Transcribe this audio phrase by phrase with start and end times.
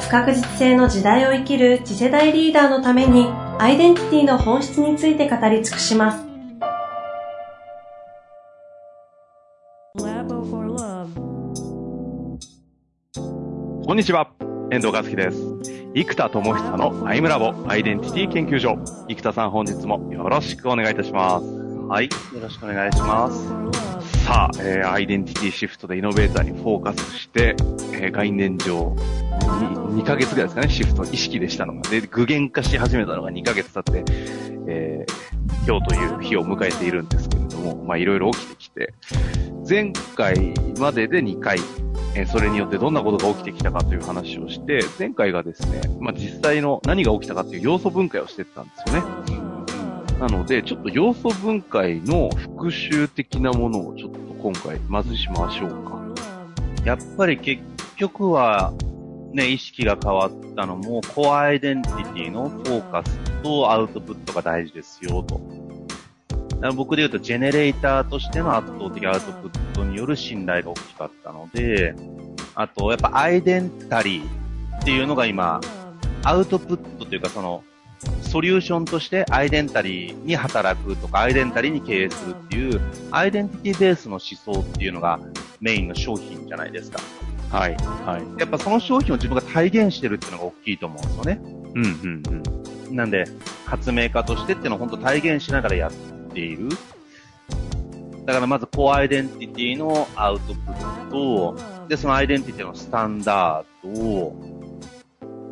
[0.00, 3.26] 不確実性の時代を生きる次世代リーダーのために
[3.58, 6.28] アイデンティティの本質について語り尽くします。
[13.84, 14.30] こんにちは、
[14.70, 15.38] 遠藤和樹です。
[15.94, 18.76] 生田智久のアイムラボアイデンティティ研究所。
[19.08, 21.46] 生田さん本日もよろしくお願いいたします。
[21.88, 22.10] はい、よ
[22.42, 23.48] ろしくお願いします。
[24.24, 27.56] さあ、えー、アイデンティティシフトでイノベーターにフォーカスして、
[27.94, 28.94] えー、概念上
[29.40, 34.12] 2、2ヶ月ぐらいですかね、シフト意識でしたのが、で、具現化し始めたのが2ヶ月経って、
[34.66, 38.94] えー、今日という日を迎えているんですけれども、まあいろいろ起きてきて、
[39.68, 41.58] 前回までで2回、
[42.14, 49.38] えそれによってどんなことが起きてきたかという話をして、前回がですね、まあ、実際の何が起きたかという要素分解をしてたんですよね。
[50.18, 55.98] なので、ちょっと要素分解の復習的なものをちょっと今回、まずしましょうか。
[56.84, 57.62] やっぱり結
[57.96, 58.72] 局は、
[59.32, 65.40] ね、意識が変わったのも、コアアイデンティティのフォーカスとアウトプットが大事ですよ、と。
[66.74, 71.94] 僕で言うと、ジェネレーターとしての圧倒的アウトプットによる信頼が大きかったので、
[72.54, 75.60] あと、やっぱアイデンタリーっていうのが今、
[76.24, 77.62] アウトプットというかその、
[78.22, 82.80] ソリューションとしてアイデンタリーに働くとか、アイデンタリーに経営するっていう、
[83.12, 85.20] アイデンティティベースの思想っていうのが
[85.60, 87.00] メインの商品じゃないですか。
[87.50, 87.76] はい。
[87.76, 88.40] はい。
[88.40, 91.40] やっぱその商品を自分が体現してるっていうのが大きいと思うんですよね。
[91.42, 92.22] うん、うん、
[92.88, 92.96] うん。
[92.96, 93.24] なんで、
[93.66, 95.92] 発明家としてっていうのを本当体現しながらやっ
[96.32, 96.68] ている。
[98.24, 101.56] だからまずコアアイデンティティのアウトプット
[101.88, 104.34] で、そのアイデンティティのスタンダード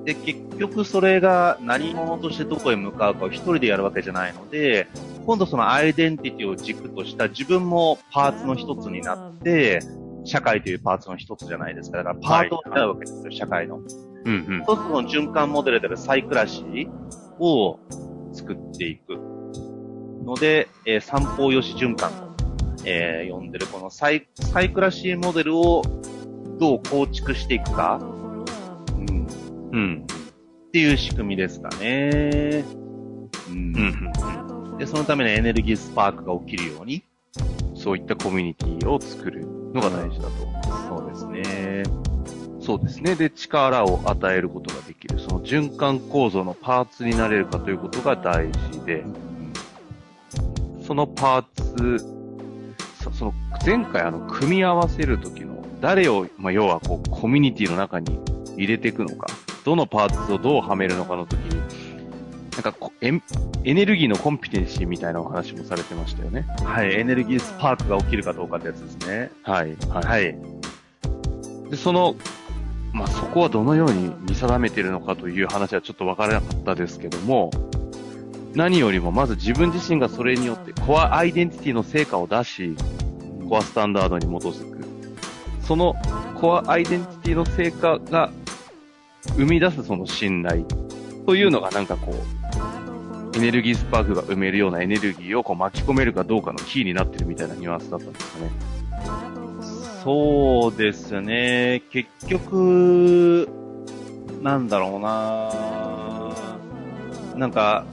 [0.04, 4.88] で、結局それが何者としてどこへ向かうかを一人でやるわけじゃないので、
[5.24, 9.80] 今度そのアイデンティティを軸とした自分もパーツの一つになって、
[10.26, 11.98] 社会というパーツの一つじゃないですか。
[11.98, 13.76] だからパートになるわけですよ、はい、社会の。
[13.76, 13.84] うん
[14.24, 14.62] うん。
[14.62, 16.88] 一つの循環モデルであるサイクラシー
[17.38, 17.78] を
[18.32, 19.16] 作っていく。
[20.24, 22.16] ので、えー、三方よし循環と、
[22.84, 25.82] えー、呼んでるこのサイサイクラシーモデルを
[26.58, 28.00] どう構築していくか。
[28.02, 29.26] うん。
[29.72, 30.06] うん。
[30.68, 32.64] っていう仕組みですかね。
[33.48, 34.12] うん。
[34.74, 34.78] うん。
[34.78, 37.04] で、そのためのエネルギースパークが起きるように、
[37.74, 40.30] そういったコミュニティを作るのが大事だと。
[40.88, 41.82] そうですね。
[42.60, 43.14] そうですね。
[43.14, 45.20] で、力を与えることができる。
[45.20, 49.04] その循環構造のパーツになれるかということが大事で、
[50.84, 51.44] そのパー
[51.76, 52.04] ツ、
[53.12, 58.18] その前回あの、組み合わせるときの、誰を、まあ、要はこう、コミュニティの中に
[58.56, 59.26] 入れていくのか、
[59.64, 61.60] どのパーツをどうはめるのかのときに、
[62.62, 63.12] なんかエ、
[63.64, 66.46] エネルギーのコンピテンシーみたいなお話もされてましたよね。
[66.64, 69.30] はい、エネルギースパークが起きるかどうかってやつですね。
[69.42, 70.04] はい、はい。
[70.04, 70.38] はい。
[71.70, 72.16] で、その、
[72.92, 77.50] まあ、そこはどのように見定めているのかという話はちょっとわからなかったですけども、
[78.54, 82.74] 何よりもまず自分自身がそれによってコアアイデンティティの成果を出し、
[83.50, 84.78] コアスタンダードに基づく。
[85.60, 85.94] その
[86.40, 88.30] コアアイデンティティの成果が
[89.36, 90.64] 生み出すその信頼
[91.26, 92.35] というのがなんかこう、
[93.36, 98.50] エネルギースパークが埋めるようなエネルギーをこう巻き込めるかどうかのキーになってるみたいなニュアンスだったんですかね。
[100.02, 101.82] そうですね。
[101.90, 103.46] 結局、
[104.40, 106.36] なんだろうな
[107.36, 107.84] なんか、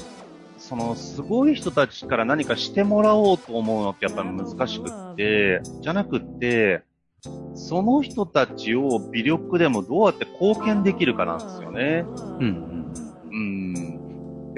[0.57, 6.83] その、すごい人たちから何かしてもらおうと思うのってやっぱり難しくって、じゃなくって、
[7.55, 12.05] その人たちを微力でもどうやって貢献できるかなんですよね。
[12.39, 12.45] うん。
[12.45, 12.72] うん。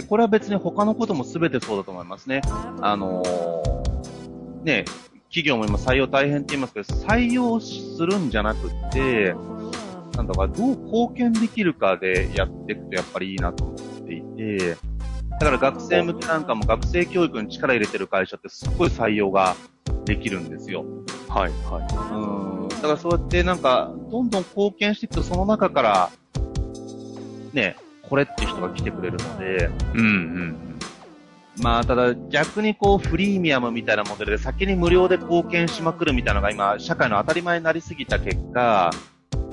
[0.06, 2.42] で、これは別に他のことも全てそうだと思いますね。
[2.82, 4.86] あのー、ね、
[5.30, 9.36] 企業も今採用大変って言いますけど、採用するんじゃなくって、
[10.16, 14.78] なんだかどう貢献できるかでやっていくとやっぱりいいなと思っていて、
[15.40, 19.56] だから学生向けなんかも学生教育に力入れてる会社ってすっごい採用が
[20.06, 20.86] できるんですよ。
[21.28, 22.14] はい、はい。
[22.14, 22.70] うん。
[22.70, 26.10] だからそうやってなんか、どんどん貢献していくとその中から、
[27.52, 27.76] ね、
[28.10, 30.80] これって人が来てくれるので、うんうん。
[31.62, 38.92] まあ、ただ逆にこうフリーミアムみたいなモデルで先に無料で貢献しまくるみたいなのが今社会の当たり前になりすぎた結果、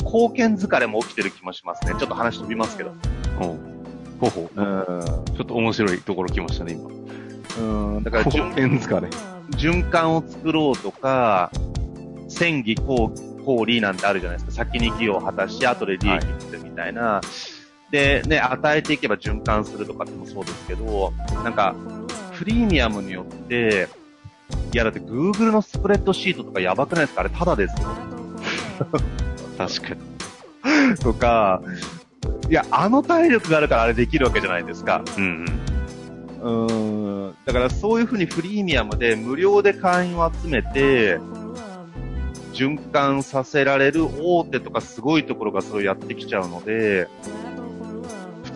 [0.04, 1.94] 貢献疲れも起きてる気もしますね。
[1.99, 2.93] ちょっと話飛びますけど。
[3.38, 3.72] ほう
[4.20, 4.60] ほうほう。
[4.60, 5.37] うん。
[5.37, 6.90] ちょっと面白いところ来ましたね、今。
[7.60, 8.04] うん。
[8.04, 9.08] だから循貢献疲れ。
[9.56, 11.50] 循環を作ろうとか、
[12.28, 13.12] 戦技効
[13.44, 14.64] 効利なんてあるじゃないですか。
[14.64, 17.20] 先に義を果たし、後で利益ってみたいな。
[17.92, 21.12] で、ね、与えていけば循環するとかってもそうですけど、
[21.44, 21.74] なんか、
[22.36, 23.88] プレミアムによって、
[24.72, 27.20] いやだって Google のスプレッドシートとかやばくないですか？
[27.20, 27.88] あれタダですよ。
[29.58, 30.96] 確かに。
[30.96, 31.62] とか、
[32.48, 35.02] いや、あの体力があるからあれできるわけじゃないですか。
[35.16, 35.44] うん
[36.42, 37.34] うーん。
[37.44, 41.18] だからそういうふうにフリーミアムで無料で会員を集めて、
[42.52, 47.08] 循環させられる大手とかすごいところがそれをやってきちゃうので、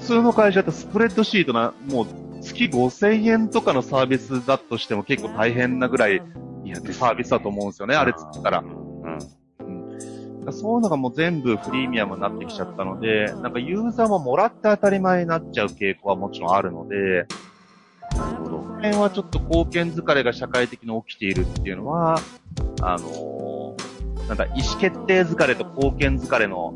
[0.07, 2.07] 通の会社ってスプレッドシートな、もう
[2.41, 6.23] 月5000円とかのサービスだとしても結構大変なぐらい
[6.93, 8.61] サービスだと思うんですよね、あれ作ったら。
[8.61, 10.53] うん。
[10.53, 17.27] そういうのがもう全部フリーミアムになってきちゃったので、なんかユーザーももらって当たり前になっちゃう傾向はもちろんあるので。
[18.15, 22.21] この辺はちょっと貢献疲れが社会的に起きているっていうのは、
[22.81, 23.97] あのー
[24.29, 26.75] なんか意思決定疲れと貢献疲れの、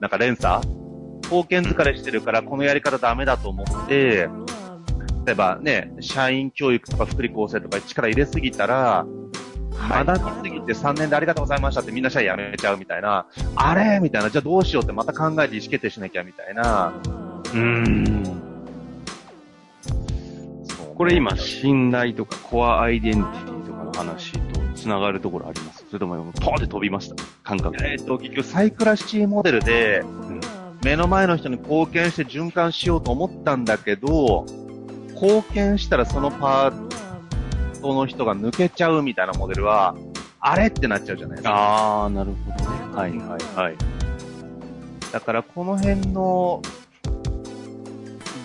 [0.00, 0.60] なんか連鎖
[1.42, 4.28] 貢献疲れしてるからこのやり方ダメだと思って、
[5.26, 9.06] 例えばね、社員教育とか福利厚生とか力入れすぎたら、
[9.76, 13.26] はい学びすぎて3年でありがとうございましたってみんな社員辞めちゃうみたいな、
[13.56, 16.92] あれみたいな、じゃあどうしようってまた考えて意思決定しなきゃみたいな。
[17.02, 18.40] うーん。
[20.94, 25.84] これ今、信頼とかコアアイデンティティとかの話と繋がるところあります？
[25.88, 27.16] それとも、ポンって飛びました？
[27.42, 27.76] 感覚。
[27.84, 30.40] えっ、と、結局サイクラシティモデルで、うん
[30.84, 34.44] 目の前の人に貢献して循環しようと思ったんだけど、
[35.14, 39.96] 貢献したらそのパートの人が抜けちゃうみたいなモデルは、
[40.40, 42.04] あれってなっちゃうじゃないですか。
[42.04, 42.94] あー、なるほどね。
[42.94, 43.76] はいはいはい。
[45.10, 46.60] だからこの辺の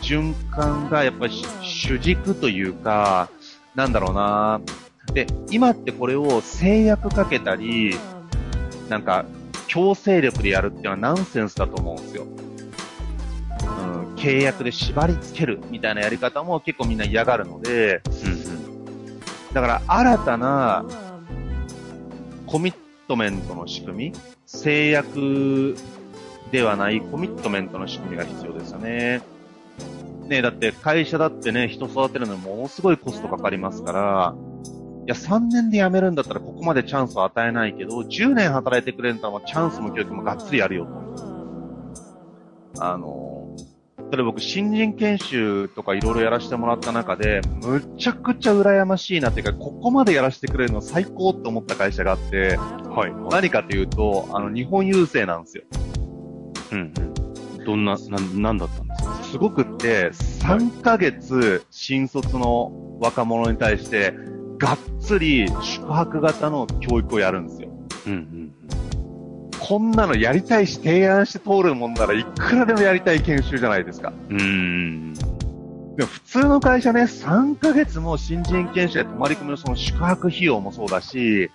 [0.02, 3.30] 循環がやっぱり主軸というか、
[3.76, 4.62] なんだろうな
[5.14, 7.98] で、今ってこれを制約かけたり、
[8.88, 9.26] なんか
[9.70, 12.24] 強制力でやるっていうのはナンセンスだと思うんですよ。
[12.24, 18.60] うん、契約で縛り付けるみたいなやり方も結構みんな嫌がるので、うん
[19.54, 20.86] だから新たな
[22.46, 22.76] コミッ
[23.08, 24.14] トメントの仕組み
[24.46, 25.76] 制約
[26.52, 29.22] ではないコミットメントの仕組みが必要ですよね。
[30.28, 34.49] ねだって会社だってね、人育てるのにものすごいコストかかりますから、い
[35.10, 40.86] や、3年で辞めるんだったらここまでチャンスを与えないけど、10年働いてくれるんだったらチャンスも教育もがっつりやるよ
[42.76, 42.84] と。
[42.86, 43.56] あの、
[44.12, 53.14] それ僕、新人研修とかいろいろやらせてもらった中で、むちゃくちゃ羨ましいなっていうか、ここまでやらせてくれるの最高って思った会社があって、はい。
[53.32, 55.64] 何かというと、あの、日本郵政なんですよ。
[56.72, 56.94] うん
[57.58, 57.64] うん。
[57.66, 59.24] どんな、なん、なんだったんですか？
[59.24, 64.14] すごくって、3ヶ月、新卒の若者に対して、
[64.60, 67.70] がっつり宿泊型の教育をやるんですよ。
[68.08, 68.54] うんうん
[69.60, 74.12] こんなのやりたいし、提案して通るもんならいくらでもやりたい研修じゃないですか。
[74.30, 75.14] うん。
[75.14, 81.52] でも普通の会社ね、3ヶ月も新人研修で泊まり込みのその宿泊費用もそうだし、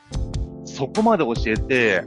[0.65, 2.05] そこまで教えて、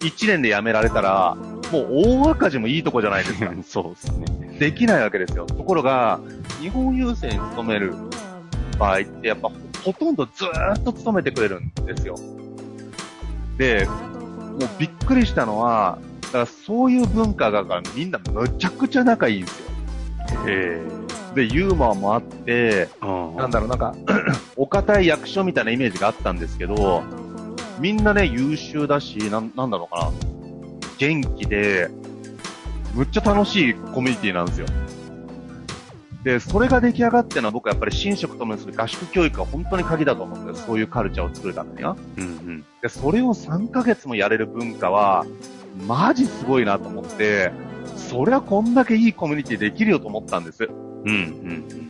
[0.00, 1.34] 1年で辞められたら、
[1.72, 1.88] もう
[2.22, 3.50] 大赤字もいいとこじゃないですか。
[3.66, 4.58] そうですね。
[4.60, 5.46] できないわけですよ。
[5.46, 6.20] ところが、
[6.60, 7.94] 日本郵政に勤める
[8.78, 9.50] 場合って、やっぱ
[9.84, 12.16] ほとんどずーっと勤めてくれるんですよ。
[13.56, 19.66] で、もうびっくりしたのは、だからそういう文化がからみんなむちゃくちゃ仲いいんですよ。
[20.46, 20.82] え
[21.34, 23.36] で、ユーモアもあって、えー。
[23.36, 23.94] なんだろう、なんか、
[24.56, 27.02] お堅い役所みたいなイメージがあったんですけど、
[27.78, 30.12] みんなね、優秀だし、なん、なんだろうかな。
[30.98, 31.88] 元気で、
[32.94, 34.66] むっちゃ楽しいコミュニティなんですよ。
[36.24, 40.66] で、それが出来上がってるのは僕はやっぱり新職ともにする合宿教育が本当に鍵だと思うんですよ。
[40.66, 41.96] そういうカルチャーを作るためには。
[42.16, 42.64] うんうん。
[42.82, 45.24] で、それを3ヶ月もやれる文化は、
[45.86, 47.52] マジすごいなと思って、
[47.96, 50.64] そりゃこんだけいいコミュニティできるよと思ったんです。
[50.64, 51.88] うんうん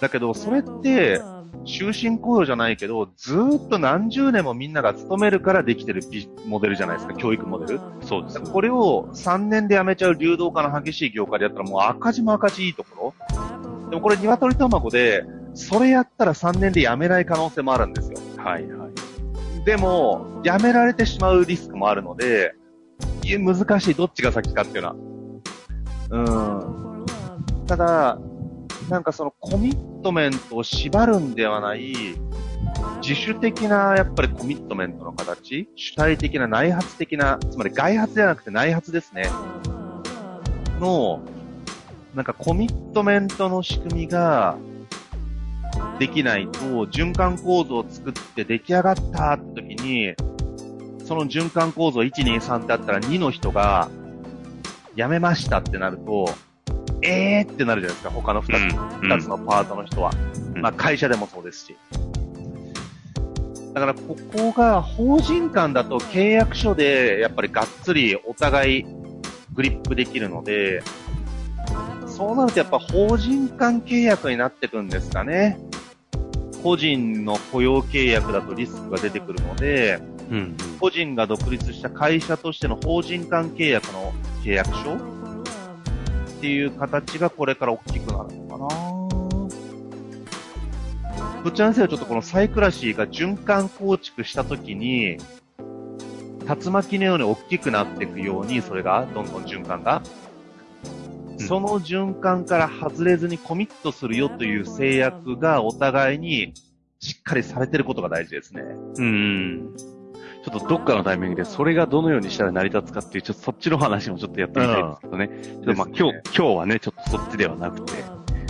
[0.00, 1.20] だけど、それって、
[1.66, 7.80] 終身雇用じゃないけど、ずーっと何十年もみんなが勤めるからできてるビモデルじゃないですか、教育モデル。
[7.80, 8.06] うん。
[8.06, 8.40] そうです。
[8.40, 13.69] これを3年で辞めちゃう流動化の激しい業界でやったらもう赤字も赤字いいところ。
[13.90, 18.18] でもこれ鶏卵で、それやったら3年で辞めない可能性もあるんですよ。
[18.36, 19.64] はいはい。
[19.64, 22.54] でも、辞められてしまうリスクもあるので、
[23.38, 24.94] 難しい、どっちが先かっていうのは。
[26.10, 26.18] う
[27.02, 27.66] ん。
[27.66, 28.18] ただ、
[28.88, 31.92] なんかそのコミットメントを縛るんではない、
[33.02, 39.28] 自自主的な、やっぱりコミットメントの形、主体的な内発的な、つまり外発ではなくて内発ですね。
[40.78, 41.20] の、
[42.14, 44.56] なんかコミットメントの仕組みが
[45.98, 50.14] できないと、循環構造を作って出来上がったって時に、
[51.04, 53.88] その循環構造1、2、3ってあったら2の人が、
[54.96, 56.28] 辞めましたってなると、
[57.02, 60.10] えーってなるじゃないですか、他の2つ、うん二つのパートの人は。
[60.54, 61.76] うんまあ会社でもそうですし。
[63.72, 68.86] だからここが法人間だと契約書でやっぱりがっつりお互い
[69.54, 70.82] グリップできるので、
[72.20, 75.58] そうなるとやっぱ法人間契約になってくんですかね。
[76.62, 79.98] 個人の雇用契約だとリスクが出てくるので、
[80.30, 80.56] うん。
[80.78, 84.12] 個人が独立した会社としての法人間契約の
[84.44, 84.98] 契約書っ
[86.42, 88.68] ていう形がこれから大きくなるのかな
[91.42, 95.16] どっちらにせよちょっとこのサイクラシーが循環構築したときに、
[96.46, 100.02] 竜巻のように大きくなっていくように、それが、どんどん循環が。
[101.40, 106.52] うんその循環から外れずにコミットするよという制約がお互いに
[107.00, 108.62] しっかりされてることが大事ですね。
[108.98, 109.74] うん。
[110.44, 115.28] ちょっとどっかのタイミングでそれがどのようにしたら成り立つかっていう、ちょっとそっちの話もちょっとやってみたいんですけどね。
[115.42, 117.92] ちょっとまあ今日、今日はね、ちょっとそっちではなくて、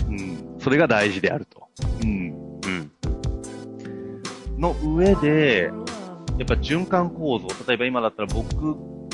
[0.07, 0.55] うん。
[0.59, 1.67] それが大事であると。
[2.03, 2.35] うん。
[2.65, 2.91] うん。
[4.59, 5.71] の上で、
[6.37, 9.09] やっぱ循環構造、例えば今だったら僕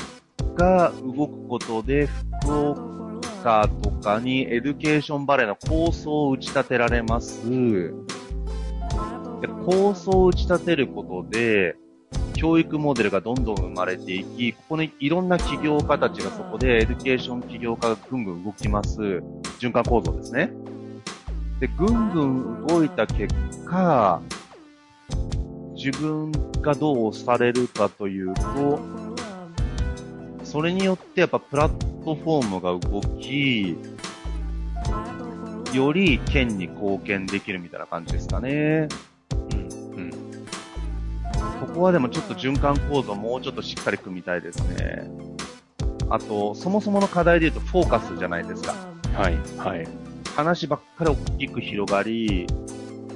[0.56, 2.06] が動くことで
[2.42, 2.97] 福岡
[3.42, 7.48] とかにエデュケーションバレーの構想を打ち立てられます。
[9.40, 11.76] で構想を打ち立てることで、
[12.34, 19.22] 教育モデルがどんどん生まれていき、ここにいろんな起業家たちがそこでエデュケーション起業家がぐんぐん動きます。
[19.60, 20.52] 循環構造ですね。
[21.60, 24.20] で、ぐんぐん動いた結果、
[25.74, 28.80] 自分がどうされるかというと、
[30.48, 33.76] それによってやっぱプラットフォームが動き、
[35.74, 38.88] より県に貢献できるみたいな感じですかね。
[39.30, 39.58] うん。
[39.58, 40.10] うん。
[41.60, 45.10] ここはでもちょっと循環構造もうちょっとしっかり組みたいですね。
[46.08, 48.74] あと、そもそもの課題で言うとフォーカスじゃないですか。
[49.12, 49.36] はい。
[49.58, 49.86] はい。
[50.34, 52.46] 話ばっかり大きく広がり、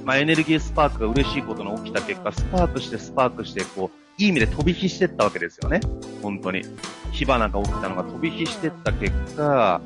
[0.05, 5.79] まあ、エネルギースパークが嬉しいことの起きた結果、スパークしてスパークして、こう、いい意味で飛び火してったわけですよね。
[6.21, 6.63] 本当に。
[7.11, 9.81] 火花が起きたのが飛び火してった結果、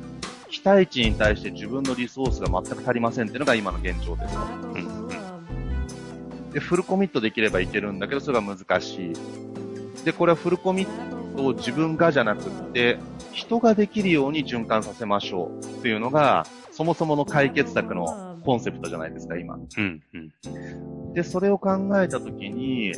[0.48, 4.40] 期待値に対して自分のリソースが全く足りませんっていうのが今の現状ですと。
[4.40, 5.08] うん。
[5.08, 6.52] うん。
[6.52, 10.04] で、フルコミットできればいけるんだけど、それが難しい。
[10.04, 12.98] で、これはフルコミットを自分がじゃなくって、
[13.32, 19.56] 人ができるように循環させましょうっていうのが、そもそもの解決策のコンセプトじゃないですか、今。
[19.56, 20.02] うん。
[20.14, 21.12] うん。
[21.12, 22.92] で、それを考えたときに、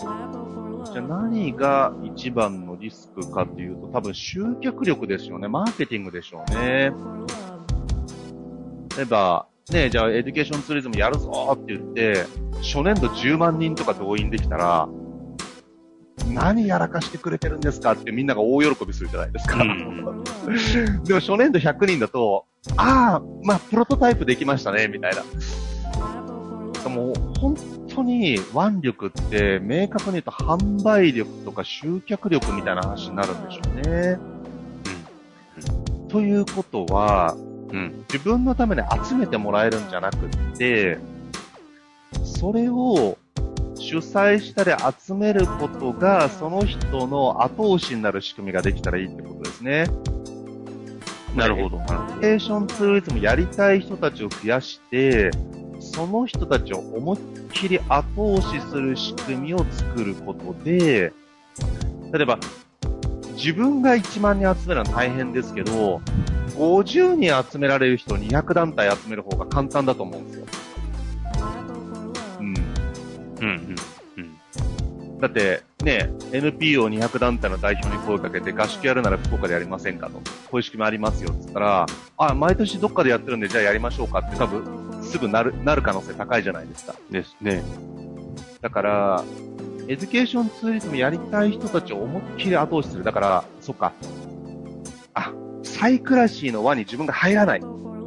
[0.00, 5.48] じゃあ何が一番のリスクかっていうと、多分集客力ですよね。
[5.48, 6.92] マーケティングでしょうね。
[8.96, 12.26] 例えば、ね、じゃあエデュケーションツーリズムやるぞって言って、
[12.62, 14.88] 初年度10万人とか動員できたら、
[16.28, 19.62] 何やらかしてくれてるんですかってみんなが大喜びするじゃないですか。
[19.62, 20.24] うん
[21.04, 22.46] でも初年度100人だと、
[22.76, 26.90] ああ、まあ、プロトタイプできましたね、みたいな。
[26.90, 27.54] もう、本
[27.94, 34.18] 当に腕力って、明確に言うと販売力とか集客力みたいな話になるんでしょうね。
[36.08, 37.34] ということは、
[37.70, 38.04] うん。
[38.12, 40.98] 自分のために集めてもらえるんじゃなくって、
[42.22, 43.18] それを
[43.74, 44.70] 主催したり
[45.06, 49.86] 集めることが、その人の後押しになる仕組みができたらいいってことですね。
[51.34, 51.78] なるほど。
[51.78, 55.32] エデュケーションツーリズムやりたい人たちを増やして、
[55.84, 57.20] その人たちを思いっ
[57.52, 61.12] きり後押しする仕組みを作ることで、
[62.12, 62.38] 例えば、
[63.36, 66.00] 自分が1万人集めるのは大変ですけど、
[66.56, 70.46] 50人集められる人を200団体集める方が簡単だと思うんですよ。
[72.40, 72.54] うん。
[72.54, 72.56] うん。
[73.40, 73.76] うん。
[74.16, 74.20] う
[75.16, 75.20] ん。
[75.20, 80.18] だって、ね、NPO200 団体の代表に声をかけて合宿やるなら福岡でやりませんかと。
[80.18, 80.22] こ
[80.52, 81.86] ういう仕組みありますよって言ったら、
[82.16, 86.94] あ、毎年どっかでやってるんでじゃあやりましょうかって多分すぐなる、なる可能性高いじゃないですか。
[87.10, 87.62] ですね。
[88.60, 89.24] だから、
[89.88, 93.04] エデュケーションツーリズムやりたい人たちを思いっきり後押しする。
[93.04, 93.92] だから、そっか。
[95.12, 95.32] あ、
[95.62, 97.60] サイクラシーの輪に自分が入らない。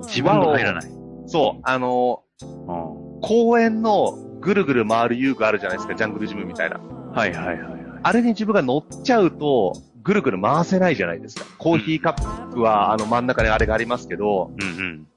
[0.03, 0.91] 自分が入らない。
[1.27, 3.21] そう、あの、うん。
[3.21, 6.79] 公園のぐるぐる回る遊具あるじゃないですか、ジャングルジムみたいな。
[6.79, 7.77] はいはいはいはい。
[8.03, 9.73] あれに自分が乗っちゃうと、
[10.03, 11.45] ぐるぐる回せないじゃないですか。
[11.57, 15.07] コーヒーカップは、あの真ん中にあれがありますけど、うん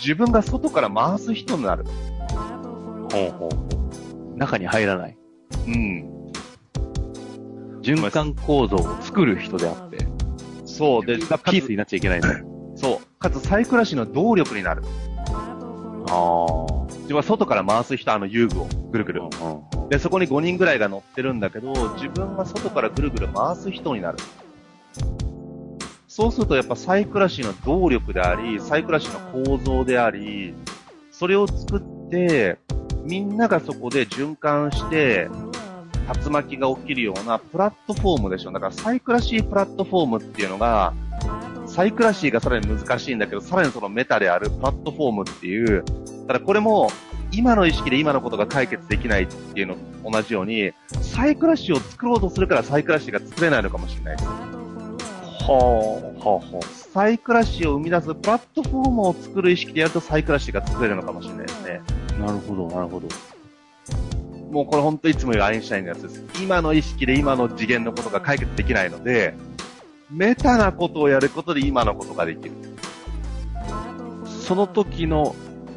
[0.00, 1.84] 自分が外から回す人になる。
[1.84, 3.08] うん。
[3.08, 5.16] ほうほうほ中に入らない。
[5.66, 6.10] うん。
[7.82, 10.06] 循環構造を作る人であって、
[10.64, 11.06] そう。
[11.06, 12.28] で、ピースになっちゃいけないの。
[12.76, 13.18] そう。
[13.18, 14.82] かつ、サイクラシーの動力になる。
[16.08, 16.56] あ
[16.88, 19.22] 自分は外から回す人、あの遊具を、ぐるぐる。
[19.22, 19.60] あ。
[19.90, 24.18] で、そこに5人ぐらいが乗ってるんだけど、自分が外からぐるぐる回す人になる。
[26.10, 30.54] そうするとやっぱサイクラシーの動力であり、サイクラシーの構造であり、
[31.12, 32.58] それを作って、
[33.04, 35.28] みんながそこで循環して、
[36.24, 38.50] 竜巻が起きるようなプラットフォームでしょ。
[38.50, 40.94] だからサイクラシープラットフォームっていうのが、
[41.66, 45.84] サイクラシーがさらに難しいんだけど、さらにそのメタであるプラットフォームっていう、
[46.26, 46.90] ただこれも
[47.30, 54.49] 今の意識で今のことが解決できないっていうのと同じように、サイクラシーを作ろうとするからサイクラシーが作れないのかもしれないです。
[55.50, 61.80] はあ、はあ、はサイクラシーを生み出すプラットフォームを作る意識でやるとサイクラシーが作れるのかもしれないですね。
[62.18, 62.20] あ。
[62.20, 63.08] なるほど、なるほど。
[64.52, 66.24] もうこれ本当いつも言うアインシュタインのやつです。
[66.40, 69.34] 今の意識で今の次元のことが解決できないので、
[70.10, 72.52] メタなことをやることで今のことができる。
[74.24, 75.34] その時の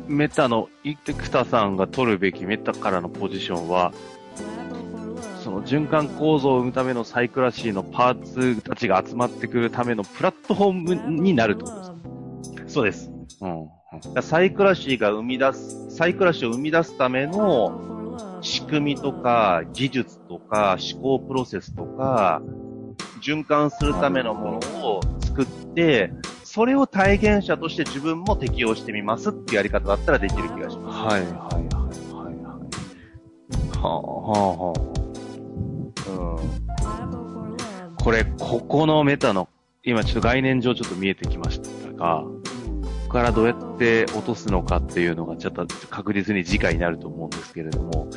[0.07, 4.22] メタの、生田さんが取るべきメタからのポジションは、そ
[5.53, 11.97] の循環構造を生むためのサイクラシーのパーツたちが集まってくるためのプラットフォームになるってことですか
[12.67, 13.11] そうです。
[13.41, 13.69] うん。
[14.21, 22.41] サイクラシーが生み出す、サイクラシーを生み出すための仕組みとか技術とか思考プロセスとか、
[23.21, 26.11] 循環するためのものを作って、
[26.43, 32.37] それを体現者として自分も適用してみますっていうやり方だったらできる気がしまはい、はい、はい、はい。
[33.77, 35.02] はあ、はあ、はあ。
[37.97, 39.47] これ、ここのメタの、
[39.83, 42.41] 今ちょっと概念上ちょっと見えてきましたが、こ
[43.07, 48.09] こからどうやって落とすのかっていうのがちょっと確実に次回になると思うんですけれども、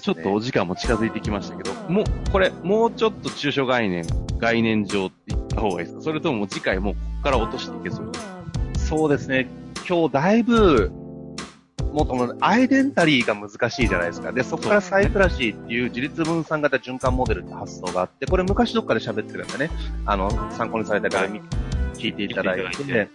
[0.00, 4.04] ちょっとお時間も近づいてきましたけど、もう、これ、もうちょっと抽象概念、
[4.38, 6.02] 概念上って言った方がいいですか？
[6.02, 8.18] それとももう次回もうここから落としていけそうで
[8.78, 9.48] すそうですね。
[9.88, 10.92] 今日だいぶ、
[11.92, 14.32] もっともアイデンタリーが難しいじゃないですか。
[14.32, 19.70] で、そこからサイクラシーっていう自立分散型循環モデルって発想があって、これ昔どっかで喋ってるんでね、
[20.06, 21.40] あの、参考にされたから見
[21.94, 23.08] 聞いていただいて、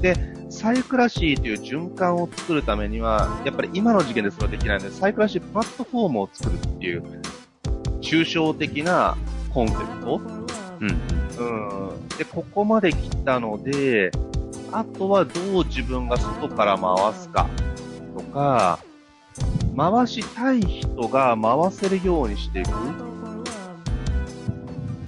[0.00, 0.16] で、
[0.50, 7.02] サイクラシーという循環を作るためには、やっぱり今の時点でそれはできないので、サイクラシープラットフォームを作るっていう、
[8.00, 9.16] 抽象的な
[9.52, 10.20] コンセプト。
[10.80, 10.88] うん。
[10.88, 12.08] うん。
[12.16, 14.10] で、ここまで来たので、
[14.72, 17.46] あとはどう自分が外から回すか
[18.12, 18.78] とか、
[19.76, 22.72] 回したい人が回せるようにしていくっ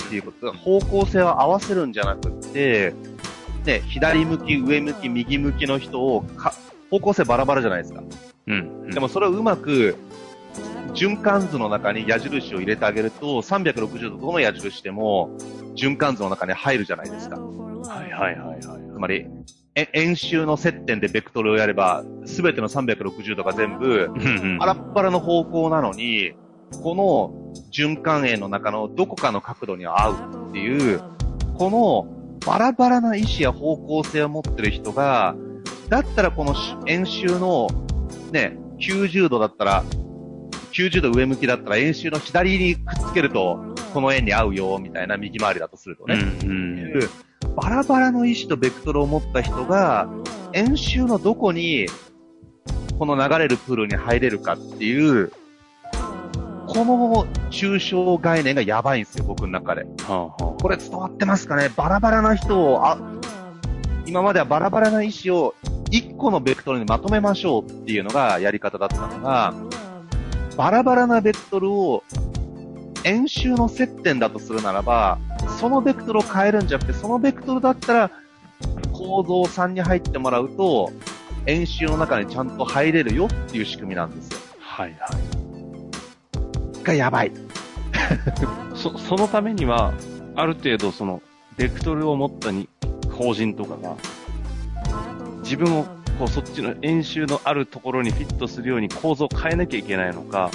[0.08, 0.52] ていうこと。
[0.52, 2.94] 方向性を合わせるんじゃなくって、
[3.64, 6.54] ね、左向き、上向き、右向きの人をか、
[6.90, 8.02] 方向性バラバラじゃないですか。
[8.46, 8.90] うん。
[8.90, 9.96] でもそれをうまく、
[10.94, 15.30] 循環図の中に矢印を入れてあげると、360度どの矢印でも、
[15.74, 17.38] 循環図の中に入るじゃないですか。
[17.38, 18.60] はいはいはいはい。
[18.60, 19.26] つまり、
[19.76, 24.58] え円周の接点でベクトルをやれば、すべての360度が全部、うんうん。
[24.58, 26.32] バラッバラの方向なのに、
[26.82, 31.02] この循環円の中のどこかの角度に合うっていう、
[31.58, 35.34] このバラバラな意思や方向性を持ってる人が、
[35.88, 37.66] だったらこのし円周の
[38.30, 39.84] ね、90度だったら、
[40.72, 43.58] 90度上向きだったら円周の左にくっつけると、
[43.92, 46.14] この円に合うよ、みたいな右回りだとするとね。
[46.14, 46.50] うん。
[46.50, 50.08] うんバラバラの意思とベクトルを持った人が、
[50.52, 51.86] 円周のどこに、
[52.98, 55.32] この流れるプールに入れるかっていう、
[56.66, 59.82] この抽象概念がやばいんですよ、僕の中で。
[59.82, 61.70] はあはこれ伝わってますかね？
[61.76, 62.98] バラバラな人を、あ、
[64.06, 65.54] 今まではバラバラな意思を
[65.90, 69.54] 一個のベクトルにまとめましょうっていうのがやり方だったのが、
[70.56, 72.02] バラバラなベクトルを
[73.04, 75.18] 円周の接点だとするならば、
[75.64, 78.10] そのベクトルを変えるんじゃなくて、そのベクトルだったら、
[78.92, 80.92] 構造3に入ってもらうと、
[81.46, 84.38] 円周の中にちゃんと入れるよっていう仕組みなんですよ。
[84.60, 85.08] はいは
[86.82, 86.84] い。
[86.84, 87.32] がやばい。
[88.74, 89.94] そ、そのためには、
[90.36, 91.22] ある程度その、
[91.56, 92.68] ベクトルを持ったに、
[93.10, 93.94] 法人とかが、
[95.42, 95.84] 自分を、
[96.18, 100.50] こう、そっちの演習のあるところにフィットするように構造を変えなきゃいけないのか、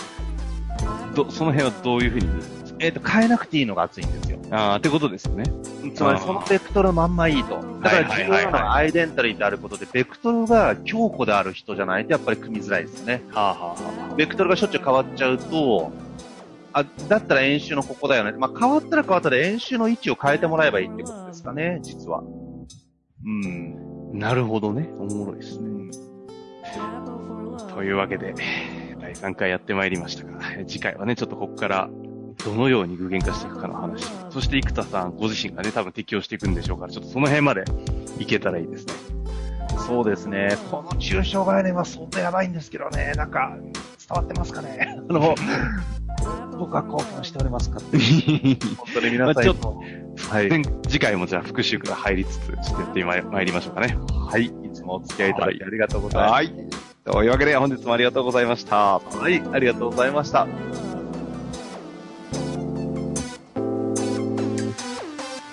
[1.16, 2.80] ど、その辺はどういうふうに見るんですか？
[2.82, 4.29] えっ、と、変えなくていいのが熱いんですよ。
[4.52, 5.44] ああ、ってことですよね。
[5.94, 7.56] つまりそのベクトルまんまいいと。
[7.82, 13.22] だから重要なのはアイデンタリーであることで、ベクトルが強固である人じゃないとやっぱり組みづらいですよね。
[13.32, 15.92] はあ、はあはベクトルがしょっちゅう変わっちゃうと、
[16.74, 18.32] あ、だったら演習のここだよね。
[18.32, 22.24] まあ、変わったら変わったで演習の位置を変えてもらえばいいってことですかね、実は。
[23.26, 24.20] うん。
[24.20, 24.90] なるほどね。
[24.98, 25.92] おもろいですね。
[27.74, 28.44] というわけで、だ
[29.14, 31.90] 回3回やってまいりましたが、次回はね、ちょっとここから
[32.46, 34.06] どのように具現化していくかの話。
[34.30, 37.64] そして生田さんご自身がね、多分適用していくんでしょうから、ちょっとその辺まで
[38.20, 38.94] いけたらいいですね。
[39.86, 40.58] そうですね。
[40.72, 43.14] この抽象概念は相当やばいんですけどね。
[43.16, 43.72] なんか、伝
[44.10, 44.98] わってますかね？
[45.10, 45.36] あの、
[46.58, 47.78] 僕は貢献しておりますか？
[47.78, 47.98] って。
[47.98, 49.82] 本当に皆さんちょっと、
[50.30, 50.50] はい。
[50.88, 53.98] 次回もじゃあ復習から入りつつ、ちょっとやってまいりましょうかね。
[54.30, 54.46] はい。
[54.46, 56.32] いつもお付き合いいただきありがとうございます。
[56.34, 56.54] はい。
[57.06, 59.00] というわけで本日もありがとうございました。
[59.00, 60.46] はい、ありがとうございました。